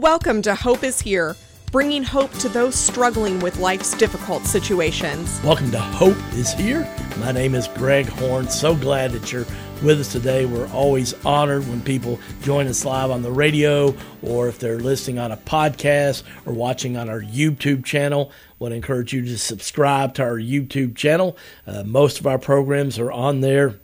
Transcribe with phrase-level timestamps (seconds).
[0.00, 1.36] Welcome to Hope is Here,
[1.70, 5.40] bringing hope to those struggling with life's difficult situations.
[5.44, 6.92] Welcome to Hope is Here.
[7.20, 8.48] My name is Greg Horn.
[8.48, 9.46] So glad that you're
[9.84, 10.46] with us today.
[10.46, 15.20] We're always honored when people join us live on the radio or if they're listening
[15.20, 18.32] on a podcast or watching on our YouTube channel.
[18.58, 21.36] Want encourage you to subscribe to our YouTube channel.
[21.68, 23.78] Uh, most of our programs are on there.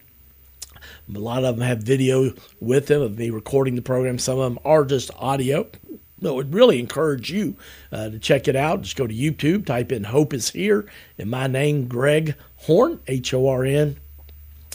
[1.14, 4.18] A lot of them have video with them of me recording the program.
[4.18, 5.68] Some of them are just audio.
[6.24, 7.56] I would really encourage you
[7.90, 8.82] uh, to check it out.
[8.82, 10.86] Just go to YouTube, type in Hope is Here,
[11.18, 13.96] and my name, Greg Horn, H O R N.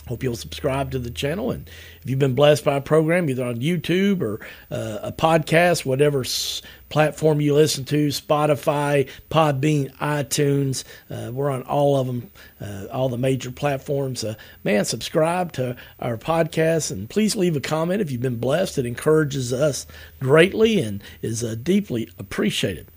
[0.08, 1.52] Hope you'll subscribe to the channel.
[1.52, 1.70] And
[2.04, 6.22] if you've been blessed by a program, either on YouTube or uh, a podcast, whatever
[6.22, 12.32] s- platform you listen to, Spotify, Podbean, iTunes, uh, we're on all of them,
[12.62, 14.24] uh, all the major platforms.
[14.24, 18.78] Uh, man, subscribe to our podcast and please leave a comment if you've been blessed.
[18.78, 19.88] It encourages us
[20.20, 22.88] greatly and is uh, deeply appreciated.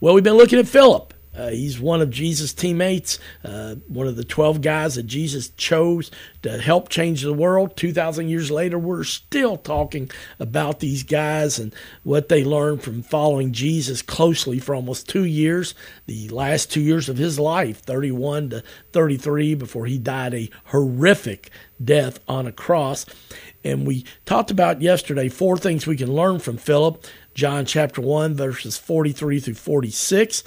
[0.00, 1.13] Well, we've been looking at Philip.
[1.36, 6.10] Uh, he's one of Jesus' teammates, uh, one of the 12 guys that Jesus chose
[6.42, 7.76] to help change the world.
[7.76, 13.52] 2,000 years later, we're still talking about these guys and what they learned from following
[13.52, 15.74] Jesus closely for almost two years,
[16.06, 21.50] the last two years of his life, 31 to 33, before he died a horrific
[21.82, 23.06] death on a cross.
[23.64, 27.04] And we talked about yesterday four things we can learn from Philip.
[27.34, 30.44] John chapter 1, verses 43 through 46.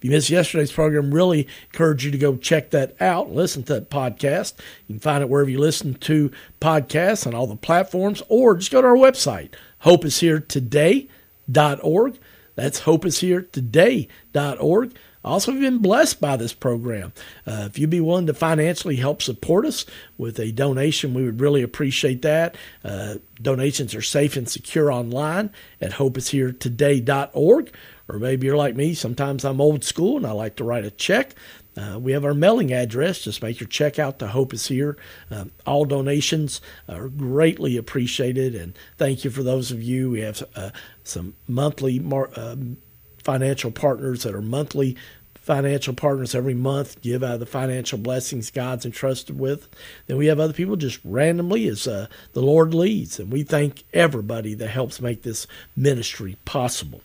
[0.00, 3.30] If you missed yesterday's program, really encourage you to go check that out.
[3.30, 4.54] Listen to that podcast.
[4.88, 8.72] You can find it wherever you listen to podcasts on all the platforms, or just
[8.72, 9.50] go to our website,
[9.84, 12.18] hopeisheretoday.org.
[12.54, 14.94] That's hopeisheretoday.org.
[15.22, 17.12] Also, have been blessed by this program.
[17.46, 19.84] Uh, if you'd be willing to financially help support us
[20.16, 22.56] with a donation, we would really appreciate that.
[22.82, 27.74] Uh, donations are safe and secure online at hopeisheretoday.org.
[28.08, 30.90] Or maybe you're like me, sometimes I'm old school and I like to write a
[30.90, 31.34] check.
[31.76, 33.20] Uh, we have our mailing address.
[33.20, 34.96] Just make your check out to Hope is Here.
[35.30, 40.10] Um, all donations are greatly appreciated, and thank you for those of you.
[40.10, 40.70] We have uh,
[41.04, 42.56] some monthly mar- uh,
[43.22, 44.96] financial partners that are monthly
[45.50, 49.68] financial partners every month give out of the financial blessings God's entrusted with.
[50.06, 53.82] Then we have other people just randomly as uh, the Lord leads, and we thank
[53.92, 57.00] everybody that helps make this ministry possible.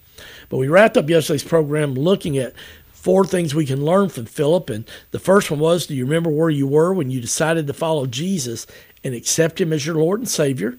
[0.47, 2.53] But we wrapped up yesterday's program looking at
[2.91, 4.69] four things we can learn from Philip.
[4.69, 7.73] And the first one was Do you remember where you were when you decided to
[7.73, 8.67] follow Jesus
[9.03, 10.77] and accept Him as your Lord and Savior?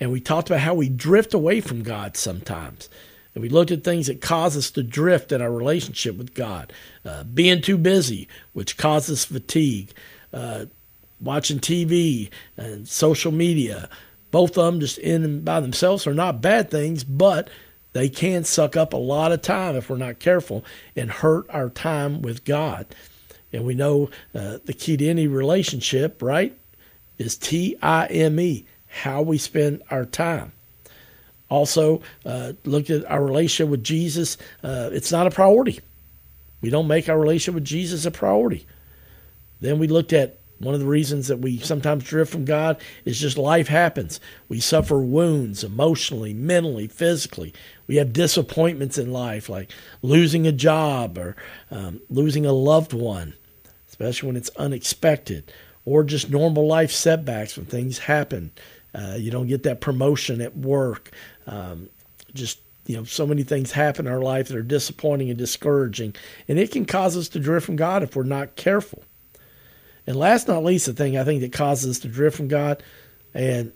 [0.00, 2.88] And we talked about how we drift away from God sometimes.
[3.38, 6.72] And we looked at things that cause us to drift in our relationship with God.
[7.04, 9.92] Uh, being too busy, which causes fatigue.
[10.32, 10.64] Uh,
[11.20, 13.88] watching TV and social media.
[14.32, 17.48] Both of them just in and by themselves are not bad things, but
[17.92, 20.64] they can suck up a lot of time if we're not careful
[20.96, 22.86] and hurt our time with God.
[23.52, 26.58] And we know uh, the key to any relationship, right,
[27.18, 30.50] is T I M E, how we spend our time.
[31.48, 34.36] Also, uh, look at our relationship with Jesus.
[34.62, 35.80] Uh, it's not a priority.
[36.60, 38.66] We don't make our relationship with Jesus a priority.
[39.60, 43.20] Then we looked at one of the reasons that we sometimes drift from God is
[43.20, 44.20] just life happens.
[44.48, 47.54] We suffer wounds emotionally, mentally, physically.
[47.86, 49.70] We have disappointments in life, like
[50.02, 51.36] losing a job or
[51.70, 53.34] um, losing a loved one,
[53.88, 55.52] especially when it's unexpected,
[55.84, 58.50] or just normal life setbacks when things happen.
[58.94, 61.10] Uh, you don't get that promotion at work.
[61.46, 61.88] Um,
[62.34, 66.14] just you know, so many things happen in our life that are disappointing and discouraging,
[66.48, 69.02] and it can cause us to drift from God if we're not careful.
[70.06, 72.82] And last not least, the thing I think that causes us to drift from God,
[73.34, 73.72] and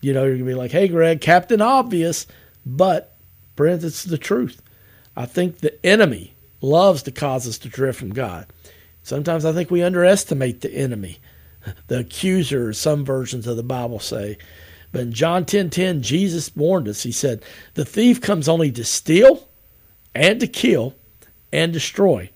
[0.00, 2.26] you know, you're gonna be like, "Hey, Greg, Captain Obvious,"
[2.64, 3.16] but
[3.56, 4.62] friends, it's the truth.
[5.16, 8.46] I think the enemy loves to cause us to drift from God.
[9.02, 11.18] Sometimes I think we underestimate the enemy,
[11.86, 12.72] the accuser.
[12.72, 14.38] Some versions of the Bible say,
[14.92, 17.02] but in John 10:10, 10, 10, Jesus warned us.
[17.02, 17.42] He said,
[17.74, 19.48] "The thief comes only to steal,
[20.14, 20.94] and to kill,
[21.52, 22.30] and destroy.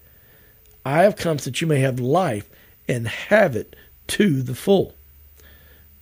[0.85, 2.51] I have come so that you may have life."
[2.91, 3.77] and have it
[4.09, 4.95] to the full.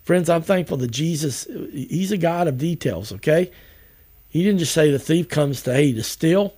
[0.05, 3.51] Friends, I'm thankful that Jesus, He's a God of details, okay?
[4.31, 6.55] He didn't just say the thief comes to, hey, to steal.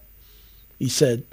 [0.79, 1.25] He said,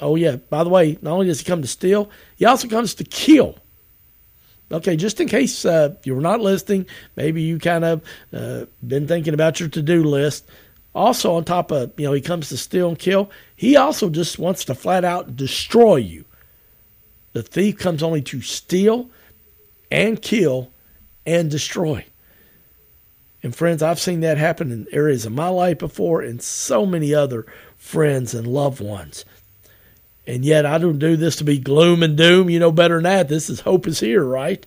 [0.00, 2.94] oh, yeah, by the way, not only does He come to steal, He also comes
[2.94, 3.58] to kill.
[4.72, 8.02] Okay, just in case uh, you were not listening, maybe you kind of
[8.32, 10.48] uh, been thinking about your to do list.
[10.94, 14.38] Also, on top of, you know, He comes to steal and kill, He also just
[14.38, 16.24] wants to flat out destroy you.
[17.32, 19.10] The thief comes only to steal
[19.90, 20.70] and kill
[21.26, 22.06] and destroy.
[23.42, 27.14] And friends, I've seen that happen in areas of my life before and so many
[27.14, 27.44] other
[27.76, 29.26] friends and loved ones.
[30.26, 32.48] And yet I don't do this to be gloom and doom.
[32.48, 33.28] You know better than that.
[33.28, 34.64] This is hope is here, right?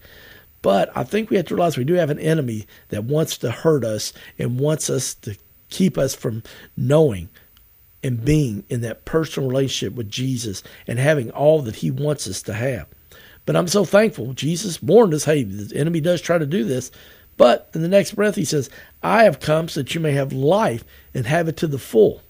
[0.62, 3.51] But I think we have to realize we do have an enemy that wants to
[3.51, 5.38] hurt us and wants us to
[5.69, 6.44] keep us from
[6.75, 7.30] knowing
[8.04, 12.42] and being in that personal relationship with Jesus and having all that he wants us
[12.44, 12.88] to have.
[13.45, 14.33] But I'm so thankful.
[14.33, 16.92] Jesus warned us, hey, the enemy does try to do this.
[17.38, 18.69] But in the next breath, he says,
[19.01, 20.83] I have come so that you may have life
[21.13, 22.21] and have it to the full.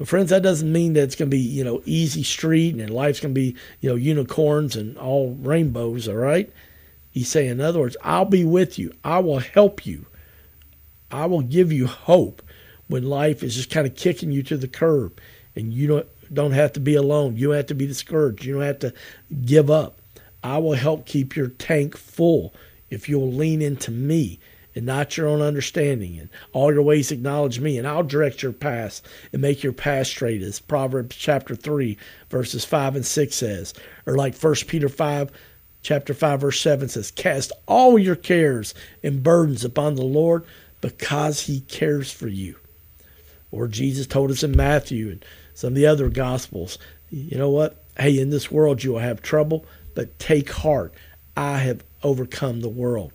[0.00, 2.88] But friends, that doesn't mean that it's going to be, you know, easy street and
[2.88, 6.50] life's going to be, you know, unicorns and all rainbows, all right?
[7.10, 8.94] He's saying, in other words, I'll be with you.
[9.04, 10.06] I will help you.
[11.10, 12.40] I will give you hope
[12.88, 15.20] when life is just kind of kicking you to the curb
[15.54, 17.36] and you don't don't have to be alone.
[17.36, 18.42] You don't have to be discouraged.
[18.42, 18.94] You don't have to
[19.44, 19.98] give up.
[20.42, 22.54] I will help keep your tank full
[22.88, 24.40] if you'll lean into me
[24.80, 28.54] and not your own understanding and all your ways acknowledge me and I'll direct your
[28.54, 31.98] path and make your path straight as Proverbs chapter 3
[32.30, 33.74] verses 5 and 6 says.
[34.06, 35.30] Or like 1 Peter 5
[35.82, 38.72] chapter 5 verse 7 says cast all your cares
[39.02, 40.46] and burdens upon the Lord
[40.80, 42.56] because he cares for you.
[43.50, 45.22] Or Jesus told us in Matthew and
[45.52, 46.78] some of the other gospels
[47.10, 47.84] you know what?
[47.98, 50.94] Hey in this world you will have trouble but take heart.
[51.36, 53.12] I have overcome the world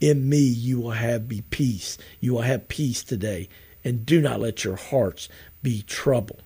[0.00, 3.48] in me you will have be peace you will have peace today
[3.84, 5.28] and do not let your hearts
[5.62, 6.42] be troubled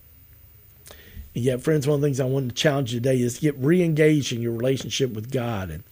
[1.39, 3.41] and yet, friends, one of the things I want to challenge you today is to
[3.41, 5.71] get re-engaged in your relationship with God.
[5.71, 5.85] And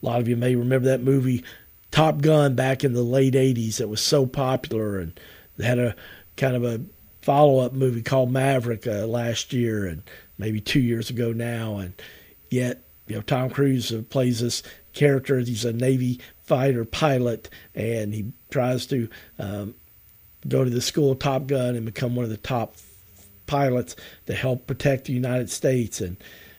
[0.00, 1.42] a lot of you may remember that movie
[1.90, 5.18] Top Gun back in the late '80s that was so popular, and
[5.60, 5.96] had a
[6.36, 6.80] kind of a
[7.22, 10.04] follow-up movie called Maverick uh, last year, and
[10.38, 11.78] maybe two years ago now.
[11.78, 11.94] And
[12.48, 14.62] yet, you know, Tom Cruise uh, plays this
[14.94, 15.38] character.
[15.38, 19.08] He's a Navy fighter pilot, and he tries to
[19.38, 19.74] um,
[20.46, 22.76] go to the school of Top Gun and become one of the top
[23.46, 23.96] pilots
[24.26, 26.00] to help protect the United States.
[26.00, 26.16] And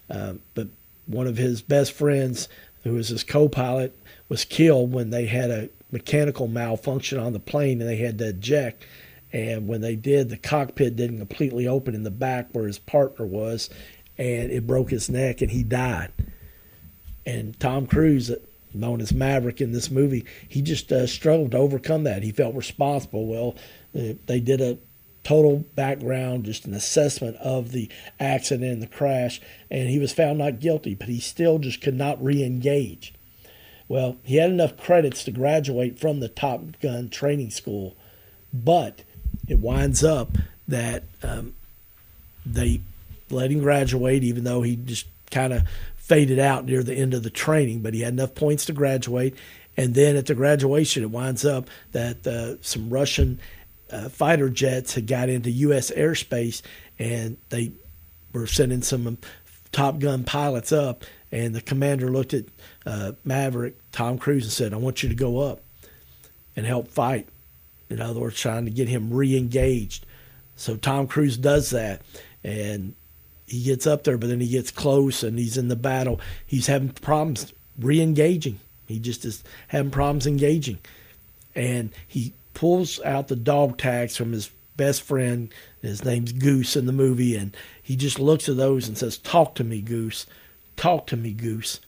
[0.10, 0.68] uh, but
[1.06, 2.48] one of his best friends,
[2.84, 3.98] who was his co-pilot,
[4.30, 8.30] was killed when they had a mechanical malfunction on the plane and they had to
[8.30, 8.86] eject.
[9.32, 13.26] And when they did, the cockpit didn't completely open in the back where his partner
[13.26, 13.70] was,
[14.18, 16.12] and it broke his neck and he died.
[17.26, 18.32] And Tom Cruise,
[18.74, 22.24] known as Maverick in this movie, he just uh, struggled to overcome that.
[22.24, 23.26] He felt responsible.
[23.26, 23.56] Well,
[23.98, 24.78] uh, they did a
[25.24, 27.90] total background, just an assessment of the
[28.20, 29.42] accident and the crash,
[29.72, 33.14] and he was found not guilty, but he still just could not re engage.
[33.88, 37.96] Well, he had enough credits to graduate from the Top Gun training school,
[38.54, 39.02] but
[39.48, 40.38] it winds up
[40.68, 41.54] that um,
[42.46, 42.82] they
[43.30, 45.64] let him graduate, even though he just kind of
[46.06, 49.36] faded out near the end of the training, but he had enough points to graduate.
[49.76, 53.40] And then at the graduation, it winds up that uh, some Russian
[53.92, 55.90] uh, fighter jets had got into U.S.
[55.90, 56.62] airspace
[57.00, 57.72] and they
[58.34, 59.18] were sending some
[59.72, 61.04] Top Gun pilots up.
[61.32, 62.46] And the commander looked at
[62.86, 65.62] uh, Maverick, Tom Cruise, and said, I want you to go up
[66.56, 67.28] and help fight.
[67.90, 70.06] In other words, trying to get him re engaged.
[70.56, 72.04] So Tom Cruise does that.
[72.44, 72.94] And
[73.48, 76.20] he gets up there, but then he gets close and he's in the battle.
[76.46, 78.60] He's having problems re engaging.
[78.88, 80.80] He just is having problems engaging.
[81.54, 85.54] And he pulls out the dog tags from his best friend.
[85.82, 89.56] His name's Goose in the movie, and he just looks at those and says, Talk
[89.56, 90.26] to me, Goose.
[90.76, 91.80] Talk to me, Goose.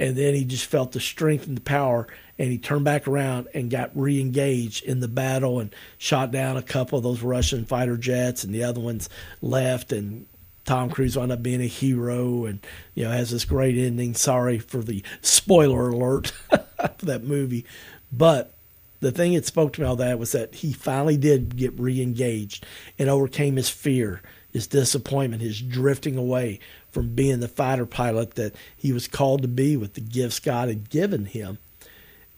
[0.00, 2.06] And then he just felt the strength and the power,
[2.38, 6.56] and he turned back around and got re engaged in the battle and shot down
[6.56, 9.10] a couple of those Russian fighter jets, and the other ones
[9.42, 9.92] left.
[9.92, 10.24] And
[10.64, 12.60] Tom Cruise wound up being a hero and,
[12.94, 14.14] you know, has this great ending.
[14.14, 17.66] Sorry for the spoiler alert for that movie.
[18.10, 18.54] But
[19.00, 22.64] the thing that spoke to me all that was that he finally did get re-engaged
[22.98, 26.58] and overcame his fear, his disappointment, his drifting away
[26.92, 30.68] from being the fighter pilot that he was called to be with the gifts God
[30.68, 31.58] had given him.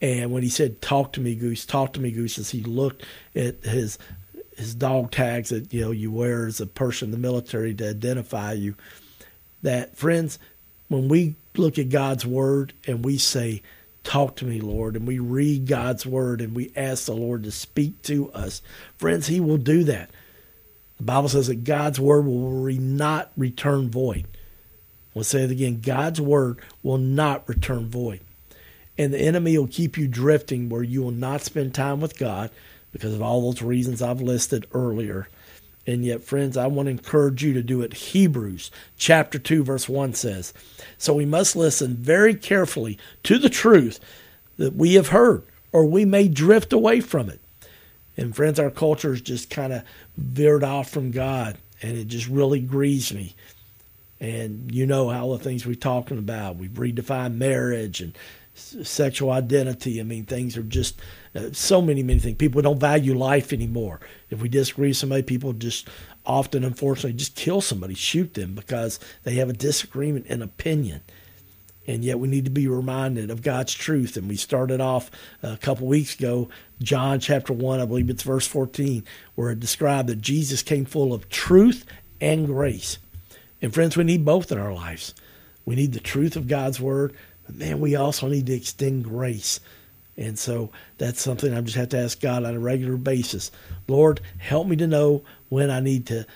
[0.01, 3.05] And when he said, "Talk to me, Goose," talk to me, Goose, as he looked
[3.35, 3.99] at his
[4.57, 7.91] his dog tags that you know you wear as a person in the military to
[7.91, 8.75] identify you,
[9.63, 10.39] that friends,
[10.89, 13.63] when we look at God's word and we say,
[14.05, 14.97] Talk to me, Lord.
[14.97, 18.61] And we read God's word and we ask the Lord to speak to us.
[18.97, 20.11] Friends, He will do that.
[20.97, 24.27] The Bible says that God's word will not return void.
[25.15, 28.21] We'll say it again God's word will not return void.
[28.99, 32.51] And the enemy will keep you drifting where you will not spend time with God
[32.93, 35.29] because of all those reasons I've listed earlier.
[35.87, 37.95] And yet, friends, I want to encourage you to do it.
[37.95, 40.53] Hebrews chapter 2, verse 1 says,
[40.99, 43.99] So we must listen very carefully to the truth
[44.59, 45.43] that we have heard.
[45.73, 47.41] or we may drift away from it.
[48.17, 49.83] And friends, our culture has just kind of
[50.17, 53.35] veered off from God, and it just really grieves me.
[54.23, 56.55] And you know all the things we're talking about.
[56.55, 58.17] We've redefined marriage and
[58.55, 59.99] sexual identity.
[59.99, 61.01] I mean, things are just
[61.35, 62.37] uh, so many, many things.
[62.37, 63.99] People don't value life anymore.
[64.31, 65.89] If we disagree with somebody, people just
[66.25, 71.01] often, unfortunately, just kill somebody, shoot them because they have a disagreement in opinion.
[71.89, 74.17] And yet, we need to be reminded of God's truth.
[74.17, 75.11] And we started off
[75.43, 76.49] a couple weeks ago,
[76.81, 81.13] John chapter 1, I believe it's verse 14, where it described that Jesus came full
[81.13, 81.85] of truth
[82.21, 82.99] and grace.
[83.63, 85.15] And friends, we need both in our lives.
[85.65, 87.15] We need the truth of God's word,
[87.47, 89.61] but man, we also need to extend grace.
[90.17, 93.53] And so that's something I just have to ask God on a regular basis.
[93.87, 96.27] Lord, help me to know when I need to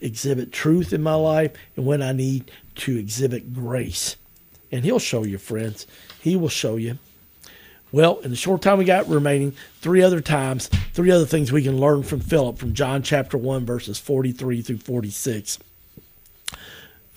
[0.00, 4.16] exhibit truth in my life and when I need to exhibit grace.
[4.72, 5.86] And He'll show you, friends.
[6.20, 6.98] He will show you.
[7.92, 11.62] Well, in the short time we got remaining, three other times, three other things we
[11.62, 15.58] can learn from Philip from John chapter 1, verses 43 through 46.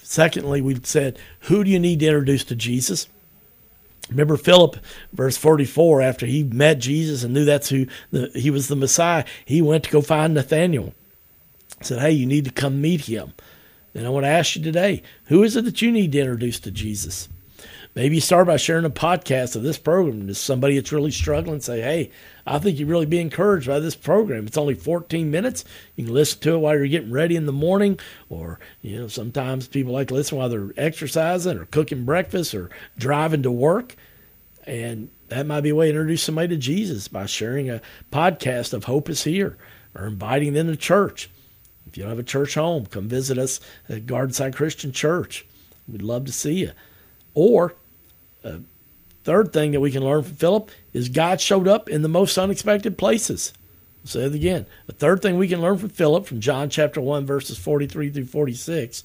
[0.09, 3.09] Secondly, we said, Who do you need to introduce to Jesus?
[4.09, 4.77] Remember Philip,
[5.11, 9.25] verse 44, after he met Jesus and knew that's who the, he was the Messiah,
[9.43, 10.93] he went to go find Nathanael.
[11.81, 13.33] Said, Hey, you need to come meet him.
[13.93, 16.61] And I want to ask you today, who is it that you need to introduce
[16.61, 17.27] to Jesus?
[17.97, 21.61] Maybe start by sharing a podcast of this program to somebody that's really struggling.
[21.61, 22.11] Say, hey,
[22.45, 24.45] I think you'd really be encouraged by this program.
[24.45, 25.65] It's only 14 minutes.
[25.95, 27.99] You can listen to it while you're getting ready in the morning,
[28.29, 32.69] or you know, sometimes people like to listen while they're exercising or cooking breakfast or
[32.99, 33.95] driving to work.
[34.67, 38.73] And that might be a way to introduce somebody to Jesus by sharing a podcast
[38.73, 39.57] of Hope is Here
[39.95, 41.31] or inviting them to church.
[41.87, 45.47] If you don't have a church home, come visit us at Gardenside Christian Church.
[45.87, 46.73] We'd love to see you.
[47.33, 47.73] Or
[48.47, 48.57] uh,
[49.23, 52.37] third thing that we can learn from Philip is God showed up in the most
[52.37, 53.53] unexpected places.
[54.03, 54.65] I'll say it again.
[54.85, 58.25] The third thing we can learn from Philip from John chapter 1, verses 43 through
[58.25, 59.03] 46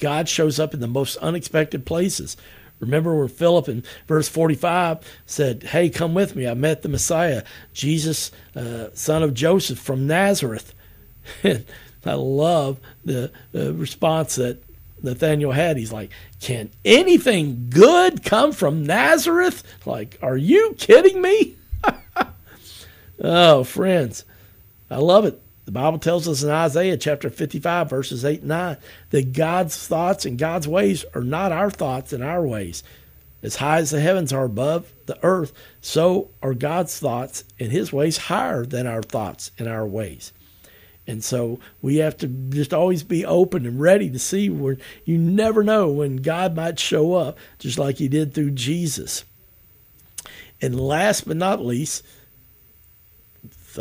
[0.00, 2.36] God shows up in the most unexpected places.
[2.80, 6.48] Remember where Philip in verse 45 said, Hey, come with me.
[6.48, 7.44] I met the Messiah,
[7.74, 10.74] Jesus, uh, son of Joseph from Nazareth.
[11.44, 14.62] I love the, the response that
[15.02, 15.76] Nathanael had.
[15.76, 19.62] He's like, Can anything good come from Nazareth?
[19.86, 21.56] Like, are you kidding me?
[23.20, 24.24] oh, friends,
[24.90, 25.40] I love it.
[25.66, 28.76] The Bible tells us in Isaiah chapter 55, verses 8 and 9,
[29.10, 32.82] that God's thoughts and God's ways are not our thoughts and our ways.
[33.42, 37.92] As high as the heavens are above the earth, so are God's thoughts and his
[37.92, 40.32] ways higher than our thoughts and our ways.
[41.10, 45.18] And so we have to just always be open and ready to see where you
[45.18, 49.24] never know when God might show up, just like he did through Jesus.
[50.62, 52.04] And last but not least,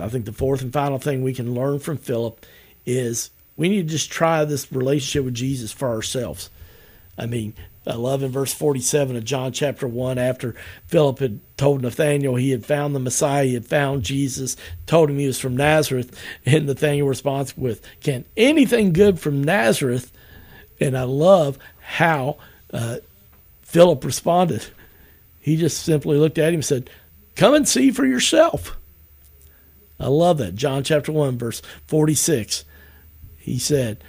[0.02, 2.44] I think the fourth and final thing we can learn from Philip
[2.84, 6.50] is we need to just try this relationship with Jesus for ourselves.
[7.20, 7.54] I mean,
[7.86, 10.56] I love in verse 47 of John chapter 1, after
[10.88, 15.18] Philip had told Nathanael he had found the Messiah, he had found Jesus, told him
[15.18, 20.12] he was from Nazareth, and Nathanael responds with, Can anything good from Nazareth?
[20.80, 22.38] And I love how
[22.72, 22.98] uh,
[23.64, 24.66] Philip responded.
[25.42, 26.90] He just simply looked at him and said,
[27.36, 28.78] Come and see for yourself.
[30.00, 30.56] I love that.
[30.56, 32.64] John chapter 1, verse 46.
[33.38, 34.02] He said,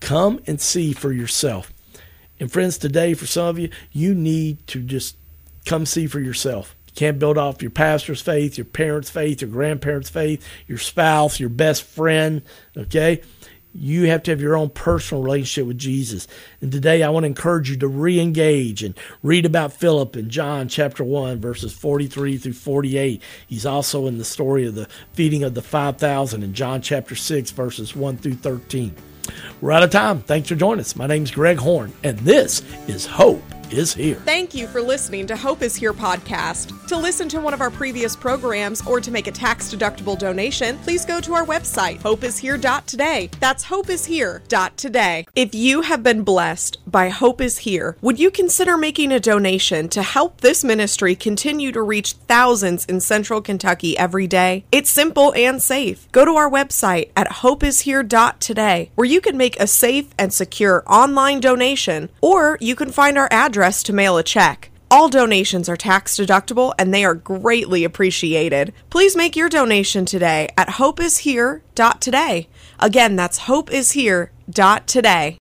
[0.00, 1.71] Come and see for yourself.
[2.42, 5.16] And friends, today for some of you, you need to just
[5.64, 6.74] come see for yourself.
[6.88, 11.38] You can't build off your pastor's faith, your parents' faith, your grandparents' faith, your spouse,
[11.38, 12.42] your best friend.
[12.76, 13.22] Okay?
[13.72, 16.26] You have to have your own personal relationship with Jesus.
[16.60, 20.28] And today I want to encourage you to re engage and read about Philip in
[20.28, 23.22] John chapter 1, verses 43 through 48.
[23.46, 27.52] He's also in the story of the feeding of the 5,000 in John chapter 6,
[27.52, 28.96] verses 1 through 13.
[29.60, 30.20] We're out of time.
[30.20, 30.96] Thanks for joining us.
[30.96, 33.42] My name's Greg Horn, and this is Hope
[33.72, 34.16] is Here.
[34.16, 36.86] Thank you for listening to Hope is Here podcast.
[36.88, 40.78] To listen to one of our previous programs or to make a tax deductible donation,
[40.78, 43.30] please go to our website, hopeishere.today.
[43.40, 45.26] That's hopeishere.today.
[45.34, 49.88] If you have been blessed by Hope is Here, would you consider making a donation
[49.90, 54.64] to help this ministry continue to reach thousands in central Kentucky every day?
[54.70, 56.10] It's simple and safe.
[56.12, 61.40] Go to our website at hopeishere.today where you can make a safe and secure online
[61.40, 63.28] donation or you can find our
[63.62, 64.70] address to mail a check.
[64.90, 68.72] All donations are tax deductible and they are greatly appreciated.
[68.90, 72.48] Please make your donation today at hopeishere.today.
[72.80, 75.30] Again, that's hopeishere.today.